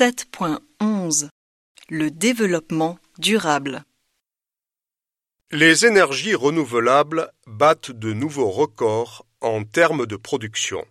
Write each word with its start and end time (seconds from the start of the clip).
7.11 0.00 1.28
Le 1.90 2.10
développement 2.10 2.98
durable 3.18 3.84
Les 5.50 5.84
énergies 5.84 6.34
renouvelables 6.34 7.30
battent 7.46 7.90
de 7.90 8.14
nouveaux 8.14 8.48
records 8.48 9.26
en 9.42 9.62
termes 9.62 10.06
de 10.06 10.16
production. 10.16 10.86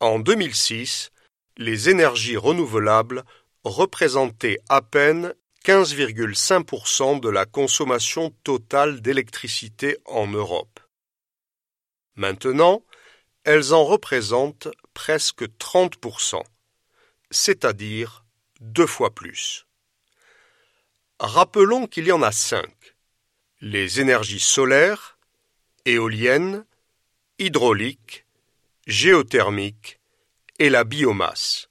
En 0.00 0.20
2006, 0.20 1.10
les 1.58 1.90
énergies 1.90 2.38
renouvelables 2.38 3.24
représentaient 3.62 4.60
à 4.70 4.80
peine 4.80 5.34
15,5% 5.66 7.20
de 7.20 7.28
la 7.28 7.44
consommation 7.44 8.30
totale 8.42 9.02
d'électricité 9.02 9.98
en 10.06 10.28
Europe. 10.28 10.80
Maintenant, 12.16 12.86
elles 13.44 13.74
en 13.74 13.84
représentent 13.84 14.68
presque 14.94 15.42
30%, 15.42 16.42
c'est-à-dire 17.32 18.24
deux 18.60 18.86
fois 18.86 19.14
plus. 19.14 19.66
Rappelons 21.18 21.86
qu'il 21.86 22.06
y 22.06 22.12
en 22.12 22.22
a 22.22 22.32
cinq. 22.32 22.96
Les 23.60 24.00
énergies 24.00 24.40
solaires, 24.40 25.18
éoliennes, 25.84 26.64
hydrauliques, 27.38 28.26
géothermiques 28.86 30.00
et 30.58 30.70
la 30.70 30.84
biomasse. 30.84 31.68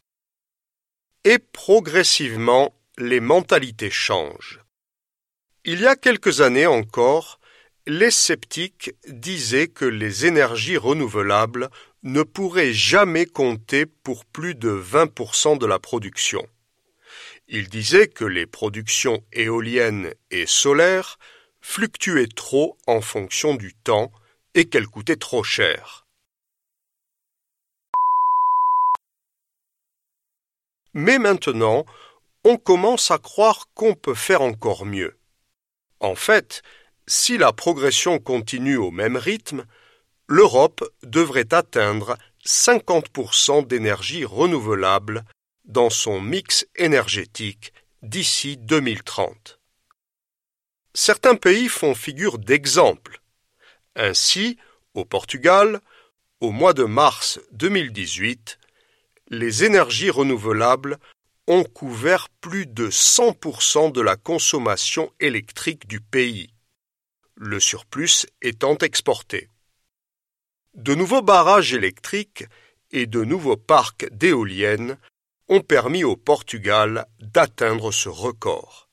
Et 1.24 1.40
progressivement, 1.40 2.74
les 2.98 3.20
mentalités 3.20 3.92
changent. 3.92 4.60
Il 5.64 5.82
y 5.82 5.88
a 5.88 5.96
quelques 5.96 6.42
années 6.42 6.66
encore, 6.66 7.40
les 7.88 8.12
sceptiques 8.12 8.92
disaient 9.08 9.68
que 9.68 9.86
les 9.86 10.26
énergies 10.26 10.78
renouvelables 10.78 11.70
ne 12.04 12.24
pourraient 12.24 12.74
jamais 12.74 13.26
compter 13.26 13.86
pour 13.86 14.26
plus 14.26 14.56
de 14.56 14.72
20% 14.72 15.58
de 15.58 15.66
la 15.66 15.80
production. 15.80 16.48
Ils 17.48 17.70
disaient 17.70 18.08
que 18.08 18.26
les 18.26 18.46
productions 18.46 19.24
éoliennes 19.34 20.14
et 20.32 20.46
solaires 20.46 21.20
fluctuaient 21.60 22.28
trop 22.28 22.78
en 22.88 23.02
fonction 23.02 23.56
du 23.56 23.74
temps 23.74 24.12
et 24.56 24.66
qu'elles 24.66 24.88
coûtaient 24.88 25.16
trop 25.16 25.44
cher. 25.44 26.06
Mais 30.94 31.20
maintenant, 31.20 31.86
on 32.44 32.58
commence 32.58 33.12
à 33.12 33.18
croire 33.18 33.68
qu'on 33.74 33.94
peut 33.94 34.16
faire 34.16 34.42
encore 34.42 34.86
mieux. 34.86 35.18
En 36.00 36.16
fait, 36.16 36.64
si 37.08 37.38
la 37.38 37.54
progression 37.54 38.20
continue 38.20 38.78
au 38.78 38.92
même 38.92 39.16
rythme, 39.16 39.66
l'Europe 40.32 40.90
devrait 41.04 41.54
atteindre 41.54 42.18
50% 42.46 43.68
d'énergie 43.68 44.24
renouvelable 44.24 45.26
dans 45.66 45.90
son 45.90 46.22
mix 46.22 46.66
énergétique 46.78 47.74
d'ici 48.02 48.56
2030. 48.56 49.60
Certains 50.94 51.36
pays 51.36 51.68
font 51.68 51.94
figure 51.94 52.38
d'exemple. 52.38 53.22
Ainsi, 53.98 54.58
au 54.94 55.04
Portugal, 55.04 55.82
au 56.40 56.52
mois 56.52 56.74
de 56.74 56.86
mars 56.86 57.42
2018, 57.52 58.58
les 59.32 59.66
énergies 59.66 60.12
renouvelables 60.12 60.98
ont 61.48 61.66
couvert 61.66 62.30
plus 62.40 62.68
de 62.68 62.90
100% 62.90 63.92
de 63.92 64.00
la 64.00 64.16
consommation 64.16 65.12
électrique 65.20 65.90
du 65.90 66.00
pays, 66.00 66.54
le 67.36 67.60
surplus 67.60 68.28
étant 68.42 68.78
exporté. 68.78 69.50
De 70.74 70.96
nouveaux 70.96 71.22
barrages 71.22 71.74
électriques 71.74 72.46
et 72.92 73.06
de 73.06 73.24
nouveaux 73.24 73.58
parcs 73.58 74.08
d'éoliennes 74.12 74.98
ont 75.50 75.62
permis 75.62 76.06
au 76.06 76.16
Portugal 76.16 77.06
d'atteindre 77.20 77.92
ce 77.92 78.08
record. 78.08 78.90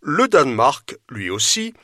Le 0.00 0.26
Danemark, 0.28 0.96
lui 1.10 1.28
aussi, 1.28 1.74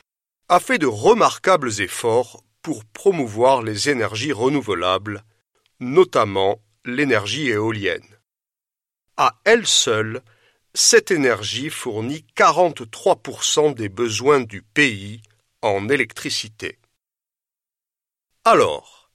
a 0.49 0.59
fait 0.59 0.79
de 0.79 0.87
remarquables 0.87 1.81
efforts 1.81 2.43
pour 2.63 2.83
promouvoir 2.85 3.61
les 3.61 3.89
énergies 3.89 4.33
renouvelables, 4.33 5.23
notamment 5.79 6.59
l'énergie 6.83 7.49
éolienne. 7.49 8.19
À 9.17 9.35
elle 9.43 9.67
seule, 9.67 10.23
cette 10.73 11.11
énergie 11.11 11.69
fournit 11.69 12.25
43% 12.35 13.75
des 13.75 13.89
besoins 13.89 14.41
du 14.41 14.63
pays 14.63 15.21
en 15.61 15.89
électricité. 15.89 16.79
Alors, 18.43 19.09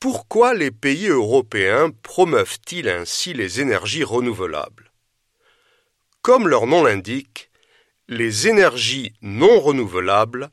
pourquoi 0.00 0.54
les 0.54 0.70
pays 0.70 1.08
européens 1.08 1.90
promeuvent-ils 2.02 2.88
ainsi 2.88 3.32
les 3.32 3.60
énergies 3.60 4.04
renouvelables? 4.04 4.92
Comme 6.22 6.48
leur 6.48 6.66
nom 6.66 6.84
l'indique, 6.84 7.50
les 8.08 8.48
énergies 8.48 9.14
non 9.22 9.60
renouvelables 9.60 10.50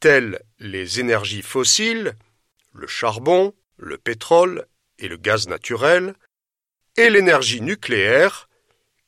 telles 0.00 0.42
les 0.58 0.98
énergies 0.98 1.42
fossiles, 1.42 2.16
le 2.72 2.86
charbon, 2.86 3.54
le 3.76 3.98
pétrole 3.98 4.66
et 4.98 5.08
le 5.08 5.16
gaz 5.16 5.46
naturel, 5.46 6.14
et 6.96 7.10
l'énergie 7.10 7.60
nucléaire, 7.60 8.48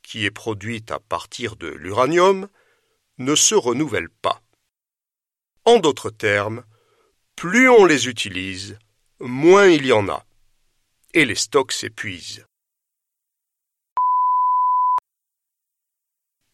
qui 0.03 0.27
est 0.27 0.31
produite 0.31 0.91
à 0.91 0.99
partir 0.99 1.57
de 1.57 1.69
l'uranium, 1.69 2.49
ne 3.19 3.35
se 3.35 3.55
renouvellent 3.55 4.11
pas. 4.21 4.42
En 5.65 5.79
d'autres 5.79 6.11
termes, 6.11 6.65
plus 7.37 7.69
on 7.69 7.85
les 7.85 8.09
utilise, 8.09 8.79
moins 9.21 9.69
il 9.69 9.87
y 9.87 9.93
en 9.93 10.09
a, 10.09 10.27
et 11.15 11.25
les 11.25 11.37
stocks 11.37 11.71
s'épuisent. 11.71 12.45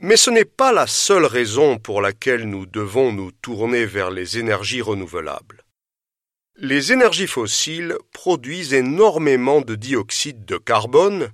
Mais 0.01 0.19
ce 0.19 0.31
n'est 0.31 0.45
pas 0.45 0.73
la 0.73 0.87
seule 0.87 1.25
raison 1.25 1.79
pour 1.79 2.03
laquelle 2.03 2.49
nous 2.49 2.67
devons 2.67 3.11
nous 3.11 3.33
tourner 3.33 3.87
vers 3.87 4.11
les 4.11 4.39
énergies 4.39 4.83
renouvelables. 4.83 5.65
Les 6.57 6.93
énergies 6.93 7.27
fossiles 7.27 7.97
produisent 8.13 8.75
énormément 8.75 9.63
de 9.63 9.75
dioxyde 9.75 10.45
de 10.45 10.59
carbone, 10.59 11.33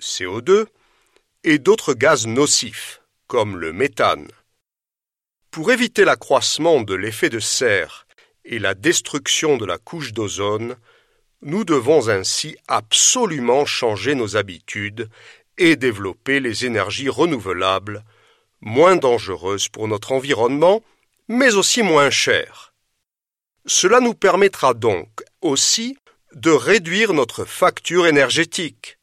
CO2, 0.00 0.66
et 1.42 1.58
d'autres 1.58 1.94
gaz 1.94 2.26
nocifs, 2.26 3.00
comme 3.28 3.56
le 3.56 3.72
méthane. 3.72 4.28
Pour 5.54 5.70
éviter 5.70 6.04
l'accroissement 6.04 6.80
de 6.80 6.96
l'effet 6.96 7.30
de 7.30 7.38
serre 7.38 8.08
et 8.44 8.58
la 8.58 8.74
destruction 8.74 9.56
de 9.56 9.64
la 9.64 9.78
couche 9.78 10.12
d'ozone, 10.12 10.74
nous 11.42 11.62
devons 11.62 12.08
ainsi 12.08 12.56
absolument 12.66 13.64
changer 13.64 14.16
nos 14.16 14.36
habitudes 14.36 15.08
et 15.56 15.76
développer 15.76 16.40
les 16.40 16.66
énergies 16.66 17.08
renouvelables, 17.08 18.02
moins 18.62 18.96
dangereuses 18.96 19.68
pour 19.68 19.86
notre 19.86 20.10
environnement, 20.10 20.82
mais 21.28 21.54
aussi 21.54 21.82
moins 21.82 22.10
chères. 22.10 22.74
Cela 23.64 24.00
nous 24.00 24.14
permettra 24.14 24.74
donc 24.74 25.22
aussi 25.40 25.96
de 26.32 26.50
réduire 26.50 27.12
notre 27.12 27.44
facture 27.44 28.08
énergétique, 28.08 28.98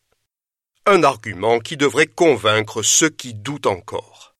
un 0.85 1.03
argument 1.03 1.59
qui 1.59 1.77
devrait 1.77 2.07
convaincre 2.07 2.83
ceux 2.83 3.09
qui 3.09 3.33
doutent 3.33 3.67
encore. 3.67 4.30